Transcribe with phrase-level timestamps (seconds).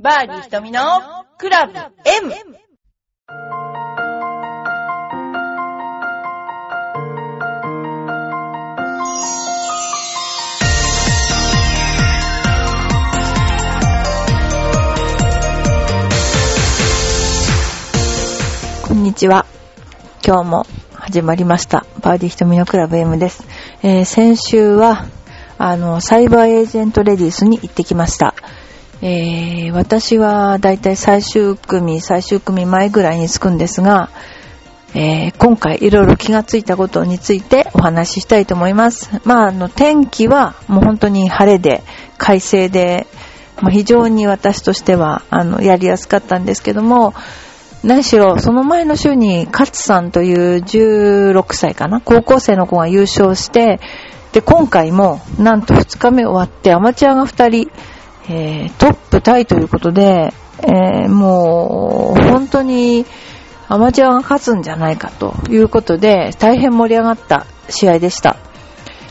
[0.00, 0.80] バーディー瞳の
[1.38, 2.32] クラブ M!
[18.86, 19.46] こんにちは。
[20.24, 21.84] 今日も始まりました。
[22.02, 23.42] バーディー瞳のクラブ M です。
[23.82, 25.06] えー先週は、
[25.58, 28.36] あの、サイバーエージェントレディースに行ってきました。
[29.00, 34.10] えー私はだいたい最終組、最終組前ぐらいに着くんですが、
[34.94, 39.08] えー今回いろいろ気がついたことについてお話ししたいと思います。
[39.24, 41.84] まあ、あの、天気はもう本当に晴れで、
[42.16, 43.06] 快晴で、
[43.60, 47.14] まあ、非常に私としては、あの、やりやすかったんですけども、
[47.84, 53.78] 何しろ、その前の週に、勝さんという16歳かな、高校生の子が優勝して、
[54.32, 57.70] で、今回も、なんと2日目終わって、アマチュアが2人、
[58.28, 60.32] えートップタイということで、
[60.62, 63.06] えーもう、本当に、
[63.68, 68.36] アマチュアが勝つんじゃないかということで、大変盛り上がった試合でした。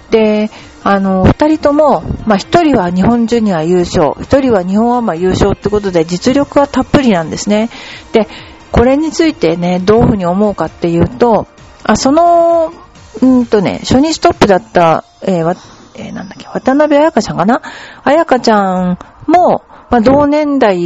[0.10, 0.50] で、
[0.84, 7.70] あの、二人とも、まあ、一人は日本ジュニア優勝、一人は日本アマ優勝ってことで実力はたっぷりなんですね。
[8.14, 8.28] で、
[8.72, 11.48] これについてね、どういうふうに思うかっていうと、
[11.84, 12.74] あ、その、
[13.22, 15.58] うんとね、初日トップだった、えー、
[15.98, 17.62] えーなんだっけ、渡辺彩香ちゃんかな？
[18.04, 20.78] 彩香ちゃんも、まあ、同年代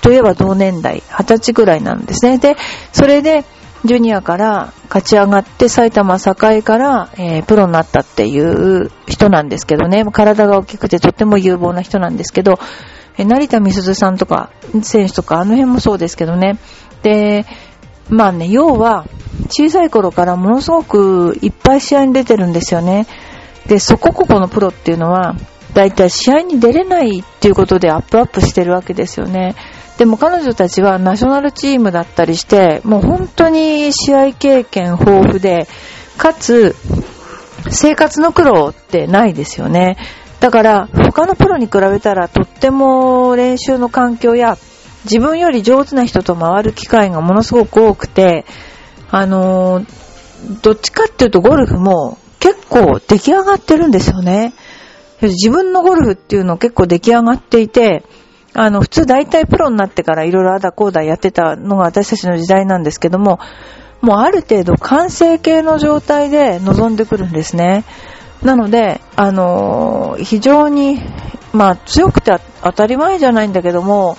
[0.00, 2.38] といえば同年代、二十歳ぐらいなんですね。
[2.38, 2.56] で、
[2.92, 3.44] それで、
[3.84, 12.58] ジュニアから勝ち上がって埼玉栄から、えープロになったっていう人なんですけどね、体が大きくてとっても有望な人なんですけど、
[13.16, 14.50] えー成田美鈴さんとか、
[14.82, 16.58] 選手とか、あの辺もそうですけどね。
[17.02, 17.46] で、
[18.08, 19.06] まあね、要は、
[19.50, 23.06] 小さい頃からものすごくいっぱい試合に出てるんですよね。
[23.68, 25.34] で、そこここのプロっていうのは、
[25.74, 29.54] だいたい試合に出れないっていうことでアップアップしてるわけですよね。
[29.98, 35.68] でも彼女たちはナショナルチームだったりして、もう本当に試合経験豊富で、
[36.16, 36.74] かつ、
[37.70, 39.96] 生活の苦労ってないですよね。
[40.40, 44.56] だから、他のプロに比べたらとっても練習の環境や、
[45.04, 48.46] 自分より上手な人と回る機会がものすごく多くて、
[49.10, 49.98] あのー
[50.62, 54.52] どっちかっていうとゴルフも結構出来上がってるんですよね。
[55.20, 58.04] 自分のゴルフっていうの結構出来上がっていて、
[58.54, 63.40] あの、普通大体プロになってからいろいろあだこうだやってたのが私たちの時代なんですけども、
[64.00, 67.84] もうある程度完成形の状態で臨んでくるんですね。
[68.42, 71.00] なので、あのー非常に、
[71.52, 74.16] まあ強くて当たり前じゃないんだけども、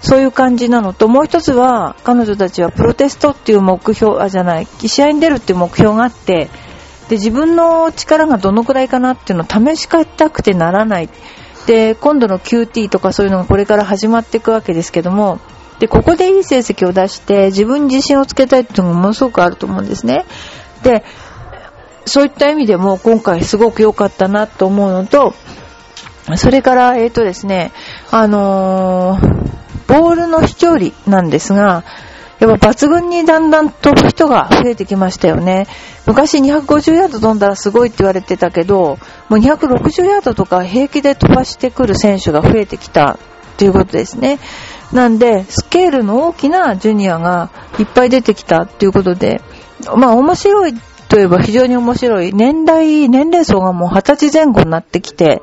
[0.00, 6.48] そういう感じなのと、もう一つは、彼女たちはプロテストっていう目標、あ、じゃない、試合に出るっていう目標があって、
[7.08, 11.08] で、自分の力がどのくらいかなっていうのを試したくてならない。
[11.66, 15.38] で、今度の QT とかそういうのがこれから始まっていくわけですけども、
[15.78, 20.24] で、ここでいい成績を出して自分に自信をつけたいっていうのがものすごくあると思うんですね。
[20.82, 21.04] で、
[22.04, 25.34] そういった意味でも今回すごく良かったなと思うのと、
[26.36, 27.72] それから、えっ、とですね、
[28.10, 29.48] あのー
[29.88, 31.82] ボールの飛距離なんですが、
[32.40, 35.66] やっぱ抜群にだんだん飛ぶ人が増えてきましたよね。
[36.06, 43.18] 昔250ヤード飛んだらすごいって言われてたけど、もう260ヤードとか平気で飛ばしてくる選手が増えてきた
[43.56, 44.38] ということですね。
[44.92, 49.42] なんで、スケールの大きなジュニアがいっぱい出てきたっていうことで、
[49.96, 50.74] まあ面白い
[51.08, 52.32] といえば非常に面白い。
[52.32, 55.42] 年代、年齢層がもう20歳前後になってきて、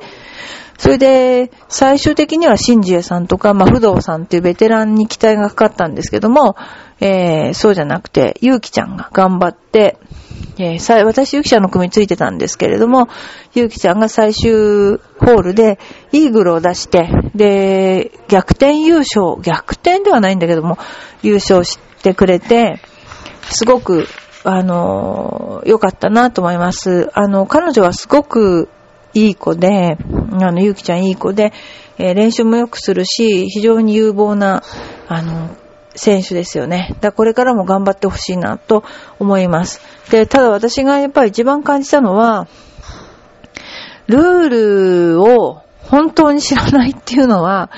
[0.77, 6.55] それで、最終的にはシンジエさんとか、まあ、不動さんっていうベテランに期待がかかったんですけども、
[6.99, 9.97] えー、そうじゃなくて、ゆうきちゃんが頑張って、
[10.57, 13.09] えー私、ゆうきちゃんの組についてたんですけれども、
[13.53, 15.79] ゆうきちゃんが最終ホールで
[16.11, 20.77] イーグルを出して、で、逆転優勝、逆転ではないんだけども、
[21.21, 22.79] 優勝してくれて、
[23.49, 24.07] すごく、
[24.43, 27.09] あのー良かったなと思います。
[27.13, 28.69] あの、彼女はすごく
[29.15, 29.97] いい子で、
[30.33, 31.53] あの、ゆうきちゃんいい子で、
[31.97, 34.61] えー練習もよくするし、非常に有望な、
[35.07, 35.49] あの、
[35.95, 36.89] 選手ですよね。
[36.95, 38.83] だからこれからも頑張ってほしいなと
[39.17, 39.79] 思います。
[40.11, 42.47] で、ただ私がやっぱり一番感じたのは、
[44.07, 44.49] ルー
[45.17, 47.71] ルを本当に知らないっていうのは、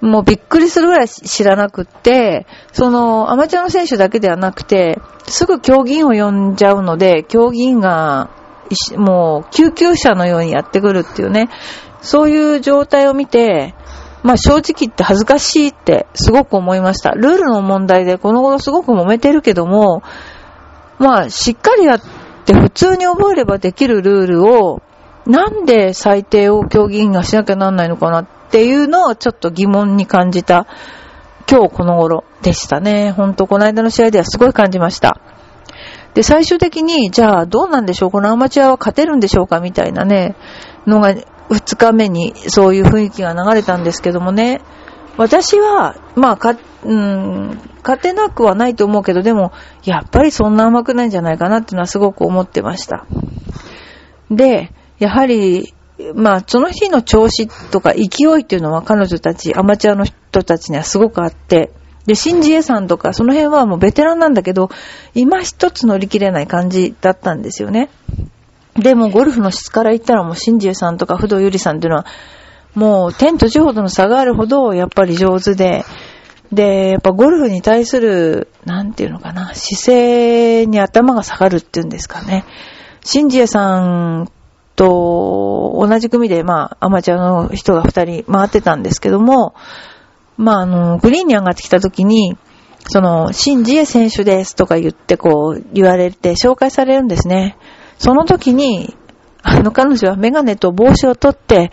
[0.00, 8.30] もうびっくりするぐらい知らなくって、そのアマチュアの選手だけではなくて、すぐ競技員を呼んじゃうので、競技員が
[8.96, 11.48] もう救急車のようにやってくるっていうね、
[12.00, 13.74] そういう状態を見て、
[14.22, 17.10] まあ正直言って恥ずかしいってすごく思いました。
[17.10, 20.02] ルールの問題でこの頃すごく揉めてるけども、
[20.98, 22.00] まあしっかりやっ
[22.44, 24.82] て普通に覚えればできるルールを、
[25.26, 30.66] なんで最低を競技員がしなきゃなんないのかなっていうのをちょっと疑問に感じた
[31.50, 33.10] 今日この頃でしたね。
[33.10, 35.18] ほんとこの間の試合ではすごい感じました。
[36.14, 38.10] で、最終的に、じゃあどうなんでしょう？
[38.10, 39.60] このアマチュアは勝てるんでしょうか？
[39.60, 40.36] みたいなね、
[40.86, 41.14] のが、
[41.50, 44.62] 2日目にそういう雰囲気が流れたんですけどもね、
[45.16, 49.52] 私は、まあ、か、うん、勝てなくはないと思うけど、でも、
[49.84, 53.06] やっぱりそんな甘くないんじゃないかなっていうのはすごく思ってました。
[54.30, 55.74] で、やはり、
[56.14, 61.70] まあ、その日の調子とか勢いっていうのは彼女たち、アマチュアの人たちにはすごくあって、
[62.06, 64.70] で、シンジエさんとか、その辺はもうベテランなんだけど、
[65.14, 67.88] 今一つ乗り切れない感じだったんですよね。
[68.76, 72.06] でも、ゴルフの質から言ったらもうシンジエさんとか、不動ゆりさんっていうのは、
[72.74, 75.84] もう天と地ほどの差があるほど、やっぱり上手で、
[76.52, 82.44] で、やっぱゴルフに対する、なんていうのかな、姿勢に頭が下がるっていうんですかね。
[83.02, 84.30] シンジエさん
[84.76, 89.54] と同じ組で、まあ、アマチュアの人が二人回ってたんですけども、
[90.36, 92.36] まあ、あの、グリーンに上がってきた時に、
[92.88, 97.56] その、シンジエ選手ですとか言ってこう、言われて紹介されるんですね。
[97.98, 98.96] その時に、
[99.42, 101.70] あの彼女はメガネと帽子を取って、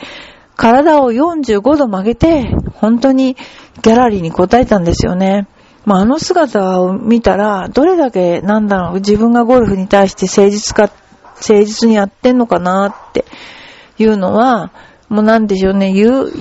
[0.56, 3.36] 体を45度曲げて、本当に
[3.81, 5.48] ギャラリーに答えたんですよね。
[5.86, 10.94] まあ、あの姿を見たら、どれだけ、なんだろう、自分がゴルフに対して誠実か、
[11.36, 13.25] 誠実にやってんのかなって
[13.98, 14.72] いうのは、
[15.10, 16.31] もうなんでしょうね、言う、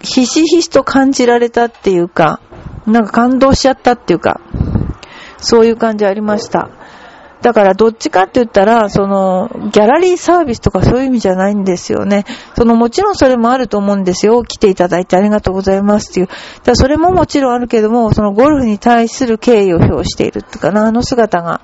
[0.00, 2.40] ひしひしと感じられたっていうか、
[2.86, 4.40] なんか感動しちゃったっていうか、
[5.38, 6.70] そういう感じありました。
[7.42, 12.24] だからどっちかって言ったら、その、ギャラリーサービスとかそういう意味じゃないんですよね。
[12.56, 14.42] その、もちろんそれもあると思うんですよ。
[14.42, 16.28] 来ていただいてありがとうございますっていう。
[16.64, 21.60] だそれももちろんあるけども、そのゴルフに対する敬意を表しているっていうかな、あの姿が、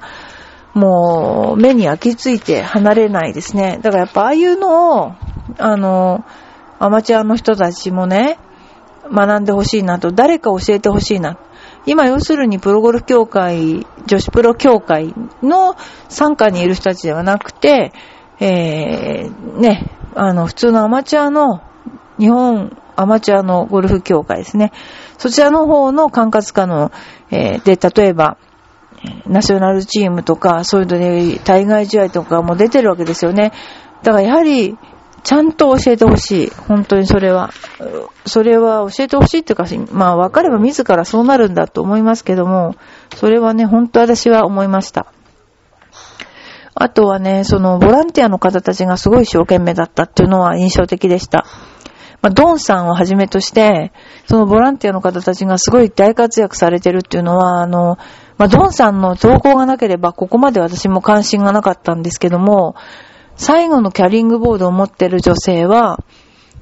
[0.75, 3.81] もう、目に焼き付いて離れないですね。
[3.83, 5.13] だからやっぱああいうのを、
[5.59, 6.25] あの、
[6.79, 8.39] アマチュアの人たちもね、
[9.13, 11.39] 学んでほしいなと、誰か教えてほしいな。
[11.87, 15.77] 今要するにプロゴルフ協会、女子プロ協会の
[16.09, 17.93] 参加にいる人たちではなくて、
[18.41, 21.61] えー、ね、あの、普通のアマチュアの、
[22.19, 24.73] 日本アマチュアのゴルフ協会ですね。
[25.19, 26.91] そちらの方の管轄下の、
[27.31, 28.39] えー、で、例えば、
[29.27, 33.53] ナショナルチームとか、そういうので、対外試合とかも出てるわけですよね。
[34.03, 34.79] だからやはり、
[35.25, 36.51] ちゃんと教えてほしい。
[36.51, 37.51] 本当にそれは。
[38.27, 42.77] それは教えてほしいっていうか、まあ分かれば自らそうなるんだと思いますけども、
[43.17, 45.07] それはね、本当私は思いました。
[46.75, 51.47] あとはね、そのボランティアの方たちがすごい一生懸命だったっていうのは印象的でした。
[52.21, 53.93] まあ、ドンさんをはじめとして、
[54.27, 57.99] そのボランティアの方たちがすごい大活躍されてるっていうのは、あの、
[58.39, 62.75] まあ、ドンさんの投稿がなければ、ここまで私も関心がなかったんですけども、
[63.37, 65.99] 最後のキャリングボードを持ってる女性は、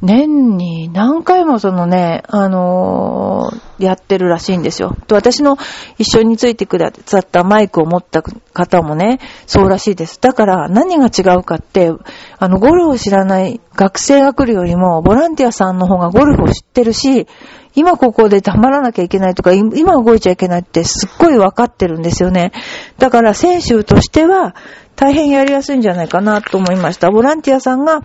[0.02, 4.96] 年に何回もそのね、あのー、やってるらしいんですよ。
[5.06, 5.56] と私の
[5.96, 10.20] 一緒についてくださったマイクを持った方もね、そうらしいです。
[10.20, 11.92] だから何が違うかって、
[12.38, 17.28] あの、ゴルフを知らない学生が来るよりも、ボランティアさんの方がゴルフを知ってるし、
[17.74, 22.52] 今ここで黙らなきゃいけないとか、今動いちゃいけないってすっごい分かってるんですよね。
[22.98, 24.54] だから選手としては、
[24.96, 27.10] 大変やりやすいんじゃないかなと思いました。
[27.10, 28.02] ボランティアさんが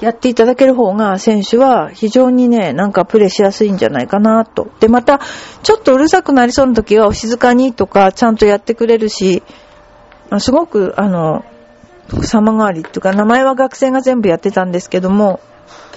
[0.00, 4.68] やっていただける方が選手は非常にね、なんかプレイしやすいんじゃないかなと。
[4.78, 5.20] で、また、
[5.62, 9.42] ちょっとうるさくなりそうな時はお静かにとかちゃんとやってくれるし、
[10.38, 11.44] すごく、あの、
[12.22, 15.40] 様変わりっていうか、名前は学生が全部やってたんですけども、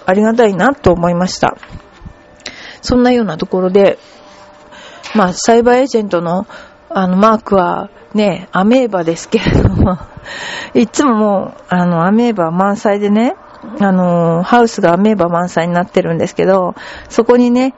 [0.06, 1.58] ありがたいなと思いました。
[2.82, 3.98] そんなようなところで、
[5.16, 6.48] まあ、サイバーエージェントの、
[6.90, 9.98] あの、マークは、ね、アメーバですけれども、
[10.74, 13.36] いつももう、あの、アメーバ満載でね、
[13.80, 16.76] あの、ハウスがアメーバ満載になってるんですけど、
[17.10, 17.76] そこにね、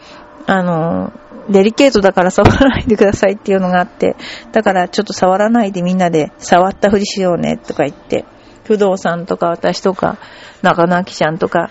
[0.47, 1.11] あの、
[1.49, 4.15] デリケートだから触らないでくださいっていうのがあって、
[4.51, 8.25] だからちょっと触らないでみんなで触ったふりしようねとか言って、
[8.63, 10.17] 不動産とか私とか、
[10.61, 11.69] 中野明ちゃんとか、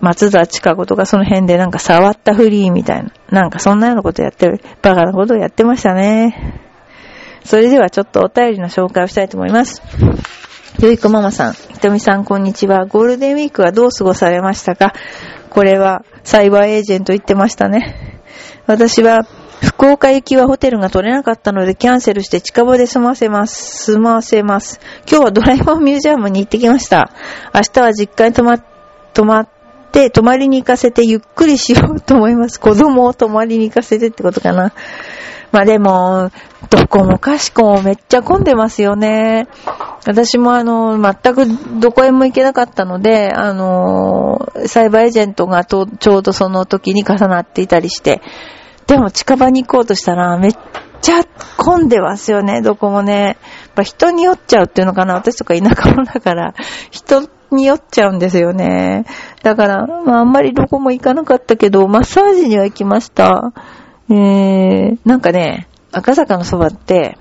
[0.00, 6.58] 松田千佳子とかその辺でなんか触ったふりみたいな、なんかそんなようなことやってる、バカなことをやってましたね。
[7.44, 9.82] それではちょっとお便りの紹介をしたいと思います。
[10.80, 12.86] よいこママさん、ひとみさんこんにちは。
[12.86, 14.94] ゴールデンウィークはどう過ごされましたか？
[15.50, 18.22] これはサイバーエージェント言ってましたね。
[18.66, 19.26] 私は
[19.62, 23.84] 福岡行きはホテルが取れなかったのでキャンセルして近場で済ませます。
[23.92, 24.80] 済ませます。
[25.06, 27.10] 今日はドライバーミュージアムに行ってきました。
[27.54, 28.58] 明日は実家に泊ま、
[29.12, 29.59] 泊まって、
[30.10, 32.58] 泊まりに行かせてゆっくりしようと思います。
[32.60, 34.72] 子供を泊まりに行かせてってことかな。
[35.52, 36.30] まあでも、
[36.70, 39.48] どこもかしこもめっちゃ混んでますよね。
[40.06, 41.46] 私もあの、全く
[41.80, 48.22] どこへも行けなかったので、あの、サイバーエージェントがとちょうどその時に重なっていたりして、
[48.86, 50.52] でも近場に行こうとしたらめっ
[51.00, 51.24] ちゃ
[51.56, 53.22] 混んでますよね、どこもね。
[53.22, 53.36] やっ
[53.74, 55.14] ぱ人に酔っちゃうっていうのかな。
[55.14, 56.54] 私とか田舎者だから、
[56.90, 59.04] 人に酔っちゃうんですよね。
[59.42, 63.52] だから、まああんまりどこも行かなかったけど、マッサージには行きました。
[64.08, 67.18] えー、なんかね、赤坂のそばって、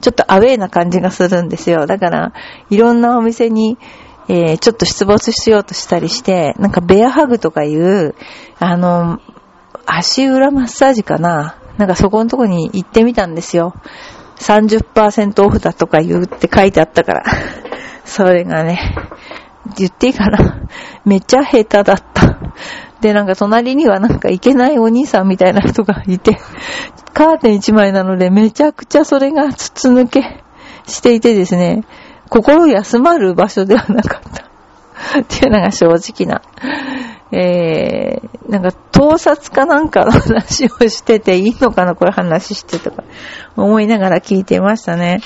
[0.00, 1.86] ちょっとアウェイな感じがするんですよ。
[1.86, 2.32] だから、
[2.70, 3.78] いろんなお店に、
[4.28, 8.14] えー、ちょっと出没しようとしたりして、なんかベアハグとかいう、
[8.58, 9.20] あの、
[9.86, 13.74] 足裏マッサージかななんかそこのとこに行ってみたんですよ。
[14.36, 17.24] 30%オフだとか言うって書いてあったから。
[18.04, 18.80] それがね、
[19.76, 20.60] 言っていいかな。
[21.04, 22.38] めっちゃ下手だった。
[23.00, 26.38] で、なんか隣にはなんかいけないお兄さんみたいな人がいて、
[27.12, 30.42] カーテン一枚なのでめちゃくちゃそれが筒抜け
[30.86, 31.84] していてですね、
[32.28, 34.50] 心休まる場所ではなかった。
[35.20, 36.42] っていうのが正直な。
[37.32, 43.04] えー、なんか盗撮かなんかの話をしてていいのかなこれ話してとか
[43.56, 45.20] 思いながら聞いてましたね。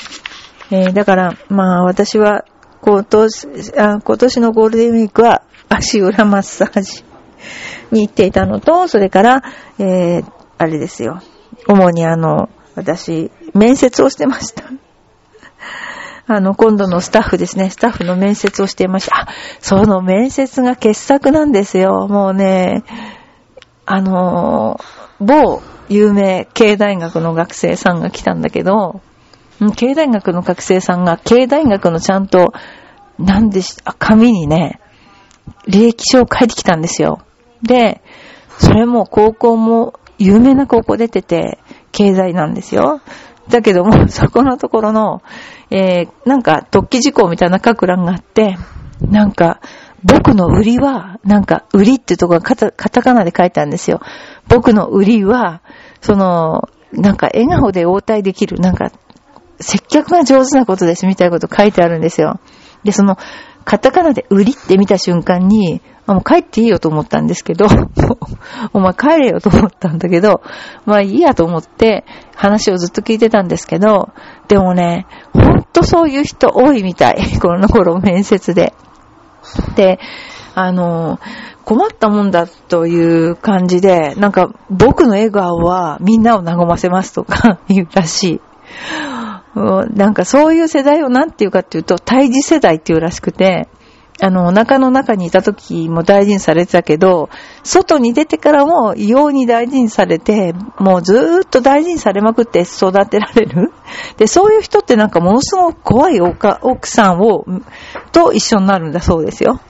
[0.71, 2.45] えー、だから、まあ私は
[2.85, 7.03] 今年、今年のゴールデンウィークは足裏マッサージ
[7.91, 9.43] に行っていたのと、それから、
[9.79, 10.25] えー、
[10.59, 11.23] あれですよ。
[11.67, 14.65] 主にあの、私、面接をしてました。
[16.29, 19.29] あの、今度のスタッフですね、スタッフの面接をしていました。
[19.61, 22.07] その面接が傑作なんですよ。
[22.07, 22.83] もうね、
[23.87, 24.79] あの、
[25.21, 29.01] 某有名経大学の学生さんが来たんだけど、
[29.77, 32.53] 経大学の学生さんが経大学のちゃんと、
[33.19, 34.81] なんでし、紙にね、
[35.69, 37.21] 履歴書を書いてきたんですよ。
[37.63, 38.03] で、
[38.59, 41.59] それも高校も有名な高校出てて、
[41.93, 43.01] 経済なんですよ。
[43.49, 45.23] だけども、 そこのところの、
[45.71, 48.57] えー、なんか、突起事項みたいな書く欄があって、
[49.01, 49.61] なんか、
[50.03, 54.01] 僕の売りは、なんか、売りってところがカタカタナで書いてあるんですよ。
[54.49, 55.63] 僕の売りは、
[56.01, 58.91] その、なんか、笑顔で応対できる、なんか、
[59.65, 62.39] 接客が上手なことですみたいなこと書いてあるんですよ。
[62.85, 63.17] で、その、
[63.65, 67.65] カタカナで売りって見た瞬間に、もう帰っていいよと思ったんですけど、
[68.75, 70.43] お前帰れよと思ったんだけど、
[70.85, 72.05] まあいいやと思って
[72.37, 74.11] 話をずっと聞いてたんですけど、
[74.49, 77.17] でもね、ほんとそういう人多いみたい。
[77.41, 78.75] この頃面接で。
[79.77, 79.99] で、
[80.55, 81.19] あの、
[81.65, 88.41] 困ったもんだという感じで、なんか僕の笑顔はみんなを和ませますとか 言うらしい。
[89.55, 93.69] なんかそういう世代を何て言うかっていうと、胎児世代っていうらしくて、
[94.21, 97.31] あの、お腹の中にいた時も大事にされてたけど、
[97.65, 103.73] 外に出てからも異様に大事にされて、もうずーっと大事にされまくって育てられる。
[104.17, 107.45] で、そういう人ってなんかものすごく怖い奥さんを、
[108.13, 109.61] と一緒になるんだそうですよ。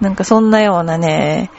[0.00, 1.50] なんかそんなようなね、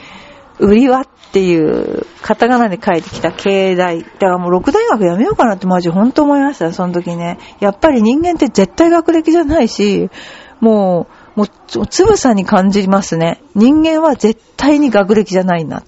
[0.60, 4.04] 売りはっっていうカタカナで書いてきた経大。
[4.04, 7.40] だからもう六大学やめようかなってマジ本当思いましたその時ね。
[7.60, 10.12] やっぱり人間って絶対学歴じゃないし、
[10.60, 13.42] もう、もう、つぶさに感じますね。
[13.56, 15.82] 人間は絶対に学歴じゃないな。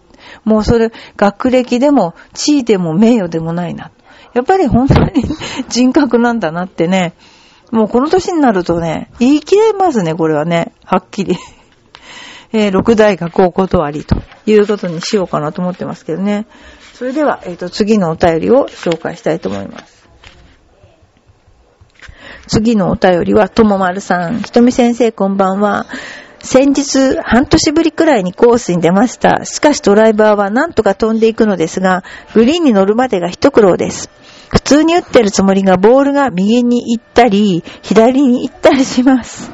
[0.45, 3.91] もうそれ、学歴でも、地位でも名誉でもないな。
[4.33, 5.11] やっぱり本当に
[5.69, 7.13] 人格なんだなってね。
[7.71, 10.73] もうこの年になるとね、言い切れますね、これはね。
[10.83, 11.37] はっきり。
[12.57, 16.47] えー、六大学お断りということにしようかなと思ってますけどね。
[16.93, 20.07] それでは、えっ、ー、と、次のお便りを紹介したいと思います。
[22.47, 24.41] 次のお便りは、ともまるさん。
[24.41, 25.85] ひとみ先生、こんばんは。
[26.39, 29.43] 先日、半年ぶりくらいにコースに出ました。
[29.43, 34.09] しかしドライバーはなんとか飛んでいくのですが、グリーンに乗るまでが一苦労です。
[34.47, 39.51] 普通に打ってるつもりがボールが右に行ったり、左に行ったりします。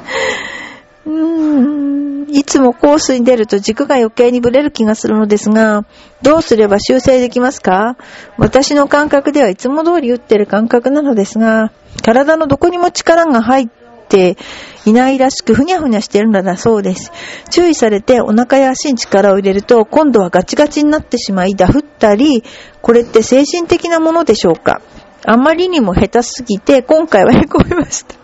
[1.04, 5.84] うーん、いつもコースに出ると軸が余計にブレる気がするのですが、
[6.22, 7.96] どうすれば修正できますか？
[8.38, 13.68] 私の感覚ではいつも通り打ってる感覚なのですが、体のどこにも力が入っ
[14.08, 14.36] て
[14.84, 17.12] いないらしくふにゃふにゃしてるのだそうです。
[17.50, 22.44] 注意されてお腹や足に力を入れると今度はガチガチになってしまいダフったり、
[22.80, 24.80] これって精神的なものでしょうか？
[25.24, 28.21] あまりにも下手すぎて今回は凹みました。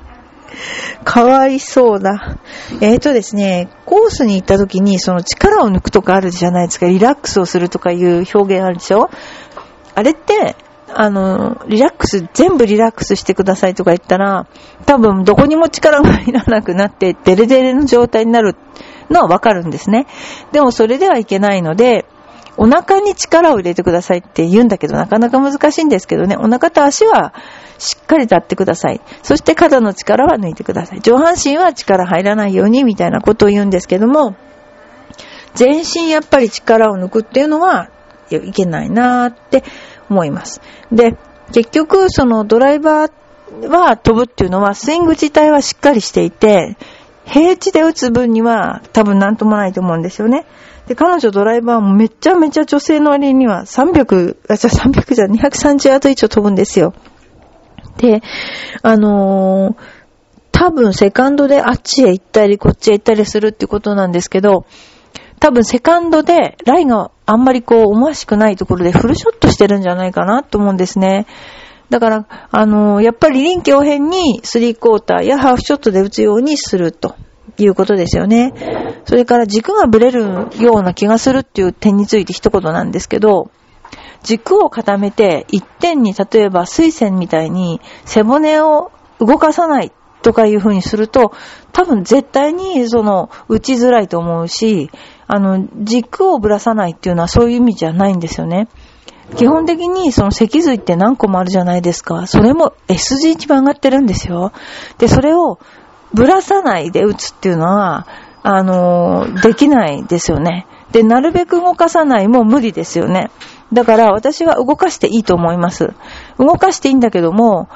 [1.04, 2.38] かわいそうだ。
[2.80, 6.86] えっ、ー、とですね、コースに行った時にその力を抜くとかあるじゃないですか。
[6.86, 9.10] リラックスをするとかいう表現あるでしょ
[9.94, 10.56] あれって、
[10.94, 14.46] あの、リラックス、全部リラックスしてくださいとか言ったら、
[14.86, 18.56] 多分どこにも力が入らなくなって、デレデレの状態になる
[19.10, 20.06] のはわかるんですね。
[20.52, 22.06] でもそれではいけないので、
[22.58, 27.32] お腹に力を入れてくださいって言うんだけど、なかなか難しいんですけどね、お腹と足は
[27.78, 29.00] しっかり立ってください。
[29.22, 31.00] そして肩の力は抜いてください。
[31.00, 34.34] 上半身は力入らないようにみたいなことを言うんですけども、
[35.54, 37.90] 全身やっぱり力を抜くっていうのは
[38.30, 39.62] いけないなーって
[40.10, 40.60] 思います。
[40.90, 41.16] で、
[41.52, 46.76] 結局そのドライバーは飛ぶっていうのはスイング自体はしっかりしていて、
[47.24, 50.44] 平地で打つ分には多分なんともないと思うんですよね。
[50.88, 56.94] で、彼女ドライバーもめちゃめちゃ女性の割には300、あ、じゃ300じゃ230ヤード以上飛ぶんですよ。
[57.98, 58.22] で、
[58.82, 59.76] あのー、
[60.50, 64.64] 多分セカンドであっちへ行ったりこっちへ行ったりするってことなんですけど、
[65.40, 71.26] 多分セカンドでライがあんまりこう思わしくないところでフルショットしてるんじゃないかなと思うんですね。
[71.90, 77.14] だから、あのー、やっぱり臨機応変にスリークォーターやハーフショットで打つようにすると
[77.58, 78.52] いうことですよね。
[79.04, 83.50] それから軸がブレるような気がするっていう点について一言なんですけど、
[84.22, 91.32] 軸を固めて一点に例えば水線みたいに背骨を動かさないとかいう風にすると、
[91.72, 94.90] 多分絶対にその打ちづらいと思うし、
[95.26, 98.68] あの、軸をぶらさないっていうのはそういう意味じゃないんですよね。
[99.36, 102.26] 基本的にその脊髄って何個もあるじゃないですか。
[102.26, 104.52] それも S 字一番上がってるんですよ。
[104.96, 105.58] で、それを
[106.14, 108.06] ぶらさないで打つっていうのは、
[108.42, 110.66] あの、できないですよね。
[110.92, 113.30] で、なるべく動かさないも無理ですよね。
[113.72, 115.92] だから私は動かしていいと思います。
[116.38, 117.68] 動かしていいんだけども、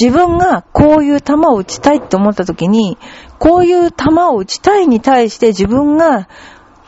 [0.00, 2.96] 自分がこういう球を打ちたいって思った時に、
[3.38, 6.28] こういう球を打ちたいに対して自分が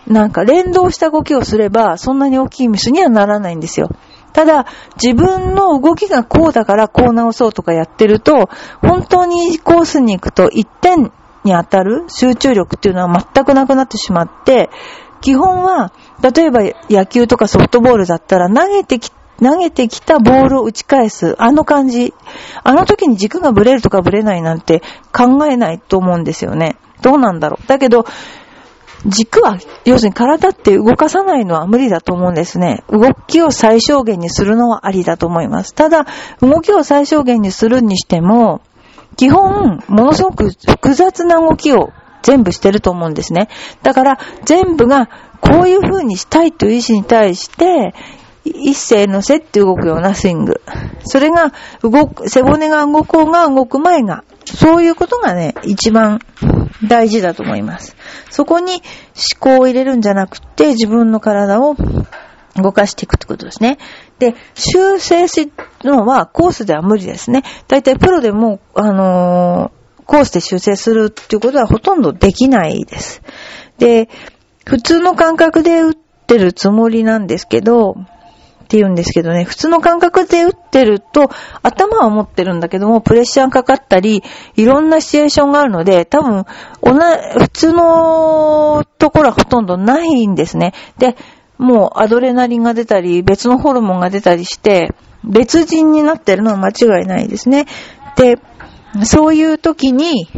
[0.07, 3.91] なんか連動した動きをすれば、そんなに大きいミスにはならないんですよ。
[4.33, 4.67] ただ、
[5.03, 8.49] 自分の動きがこうだからこう直そうとかやってると、
[8.81, 11.12] 本当にコースに行くと1点
[11.45, 14.71] に当たる集中力っていうのは全くなくなってしまって、
[15.21, 16.61] 基本は、例えば
[16.91, 19.11] 野球とかソフトボールだったら投げてき
[19.43, 22.15] 投げてきたボールを打ち返す、あの感じ。
[22.62, 26.77] あの時に軸がブレるとかブレないなんて考えないと思うんですよね。
[27.03, 27.67] どうなんだろう。
[27.67, 28.05] だけど、
[29.07, 32.85] 軸は、要するに体って動かさないのは無理だと思うんですね。
[32.91, 35.75] 動きを最小限にするのはありだと思います。
[35.75, 36.07] ただ、
[36.41, 38.61] 動きを最小限にするにしても、
[39.17, 41.91] 基本、ものすごく複雑な動きを
[42.23, 43.49] 全部してると思うんですね。
[43.83, 45.09] だから、全部が
[45.41, 47.95] こういう風にしたいという意思に対して、
[48.44, 50.61] 一斉のせって動くようなスイング。
[51.05, 51.52] それが
[51.83, 56.20] 動く、背骨が動こうが動く前が、そういうことがね、一番
[56.87, 57.96] 大事だと思います。
[58.31, 58.83] そこに思
[59.38, 61.76] 考を入れるんじゃなくて、自分の体を
[62.57, 63.78] 動かしていくってことですね。
[64.18, 65.52] で、修正する
[65.85, 67.42] のはコースでは無理ですね。
[67.68, 73.22] だいたいプロでも、あのー、コースで修正するっていうことはほとんどできないです。
[73.78, 74.09] で、
[74.66, 75.94] 普通の感覚で打っ
[76.26, 77.96] てるつもりなんですけど、
[78.73, 81.29] って言うんですけどね、普通の感覚で打ってると、
[81.63, 84.23] 頭は持ってるんだけども、プレッシャーかかったり、
[84.57, 86.45] いろんなシチュエーションがあるので、多分、
[86.81, 90.73] 普通のところはほとんどないんですね。
[90.97, 91.17] で、
[91.59, 97.67] もうアドレナリンが出たり、別のホルモンが出たりして、別人になってるのは間違いないですね。
[98.17, 98.39] で、
[99.05, 100.29] そういう時に、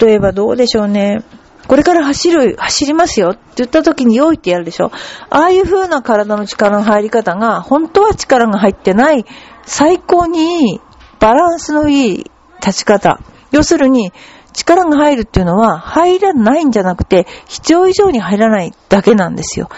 [0.00, 1.24] 例えばどうでしょうね。
[1.70, 4.90] これから走る、走りますよって言った時に用意ってやるでしょ
[5.30, 9.24] ああいう風な体の力の入り方が、本当は力が入ってない、
[9.66, 10.80] 最高にいい、
[11.20, 12.30] バランスのいい
[12.60, 13.20] 立ち方。
[13.52, 14.12] 要するに、
[14.52, 19.68] 力が入るっていうのは、入らないんじゃなくて、必要以上に入らないだけなんですよ。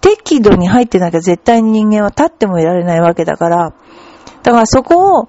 [0.00, 3.74] 適度に入ってなきゃ絶対に人間は立ってもいられないわけだから、
[4.42, 5.28] だからそこを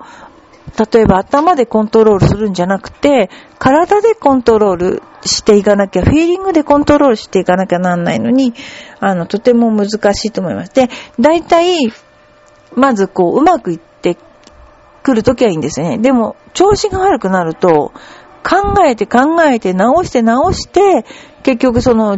[0.78, 8.54] 例えば頭でコントロールするんじゃなくて、体でコントロールしていかなきゃ、フィーリングでコントロールしていかなきゃなんないのに、
[9.00, 10.74] あの、とても難しいと思います。
[10.74, 11.94] で、大体、
[12.76, 14.18] まずこう、うまくいって
[15.04, 16.00] くるときはいいんですね。
[16.00, 17.92] でも、調子が悪くなると、
[18.44, 21.06] 考えて考えて直して直して、
[21.44, 22.18] 結局その、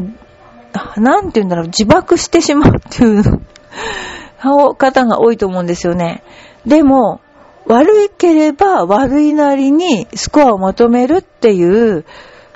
[0.97, 3.23] なんて言うんだろう、自爆してしまうっていう
[4.77, 6.23] 方が多いと思うんですよね。
[6.65, 7.21] でも、
[7.67, 12.05] 悪ければ悪いなりにスコアを求めるっていう、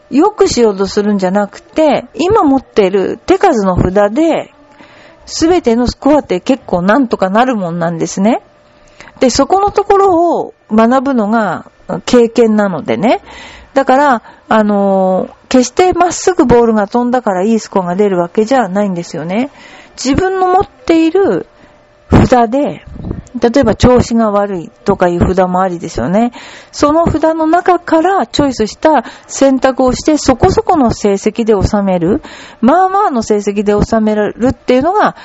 [0.10, 4.54] よくしようとするんじゃなくて、今持っている手数の札で、
[5.26, 8.42] すべてのスコアって結構なんとかなるもんなんですね。
[9.20, 11.70] で、そこのところを学ぶのが
[12.06, 13.22] 経験なのでね。
[13.74, 19.52] だから、あの、決してまっすぐボールが飛んだからいいスコアが出るわけじゃないんですよね。
[19.94, 21.48] 自分の持っている
[22.12, 22.86] 札で、
[23.40, 26.32] 例えば調子が悪いとかいう札もありですよね。
[26.72, 32.22] その札の中からチョイスした選択をしてそこそこの成績で収める、
[32.62, 35.16] まあまあの成績で収めるっていうのが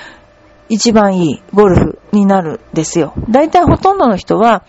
[0.68, 3.14] 一番いいゴルフになるんですよ。
[3.28, 4.64] 大体ほとんどの人は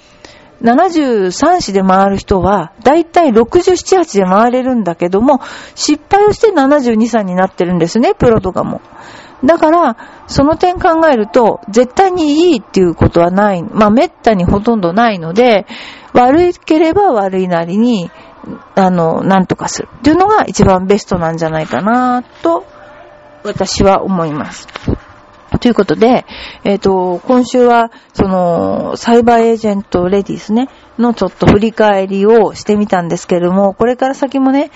[0.61, 5.41] 73市で回る人は、だいたい67、8で回れるんだけども、
[5.75, 8.81] 失敗をして72、3になってるんですね、プロとかも。
[9.43, 13.63] だから、その点考えると、絶対にいいっていうことはない。
[13.63, 15.65] まあ、めったにほとんどないので、
[16.13, 18.09] 悪ければ悪いなりに、
[18.75, 22.65] あの、なんとかするっていうのが一番ベストなんじゃないかな、と、
[23.43, 24.67] 私は思います。
[25.59, 26.25] ということで、
[26.63, 34.71] えっ、ー、と、今週は、その、サイバーエージェントレディスね、のちょっと振り返りをしてみたんですけれども、これから先もね、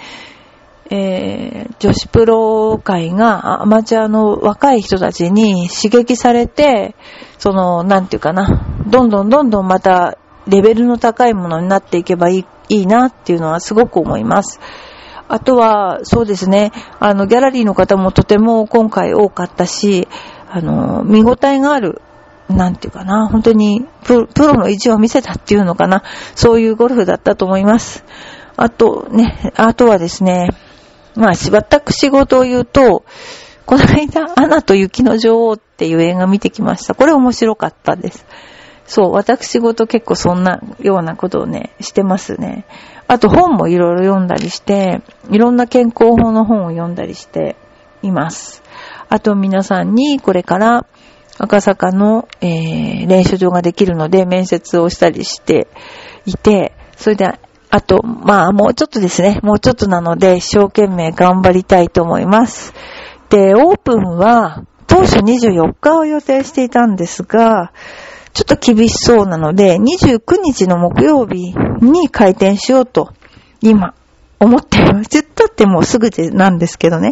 [0.90, 6.96] えー、女子プロ界がアマチュアの若い人たちに刺激されて、
[7.38, 14.60] その、なんていうかな、どんどんどんどんまたレベルの高いものになっていけばいいいいなっていうのはすごく思います。
[15.28, 20.08] あとは、そうですね、あの、ギャラリーの方もとても今回多かったし、
[20.50, 22.02] あの、見応えがある、
[22.48, 28.04] なんていうかな、本当にプロの意地を見せたっていうのかな、そういうゴルフだったと思います。
[28.56, 30.50] あとね、あとはですね、
[31.16, 33.04] まあ、私事を言うと、
[33.66, 36.96] この間、アナと雪の女王っていう映画見てきました。
[36.96, 38.26] これ面白かったです。
[38.86, 42.66] そう、私事結構そんなようなことをね、してますね。
[43.08, 47.56] あと本もいろいろ読んだりして、いろんな健康法の本を読んだりして
[48.02, 48.64] います。
[49.08, 50.86] あと皆さんにこれから
[51.38, 55.68] 赤坂の、えー、練習場ができるので面接をしたりして
[56.26, 57.40] いて、それで、
[57.72, 62.74] あと、まあもうちょっとですね、もうちょっとなので一生懸命頑張りたいと思います。
[63.30, 67.72] で、オープンは当初24日を予定していたんですが、
[68.34, 73.14] ちょっと厳しそうなので、29日の木曜日に開店しようと、
[73.62, 73.94] 今、
[74.40, 75.10] 思っています。
[75.10, 77.10] ずっとってもうすぐなんですけどね、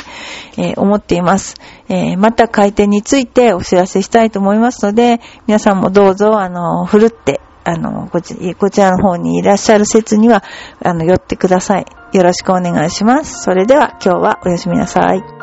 [0.57, 1.55] えー、思っています。
[1.89, 10.41] えー、また開店についてお知らせしたいと思いますので、皆さんもどうぞ、あの、ふるって、あの、こち、こちらの方にいらっしゃる説には、
[10.81, 11.85] あの、寄ってください。
[12.13, 13.43] よろしくお願いします。
[13.43, 15.37] それでは今日はおやすみなさい。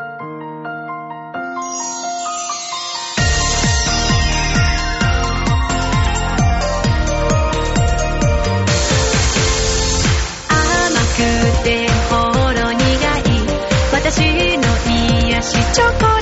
[15.75, 16.14] チョコ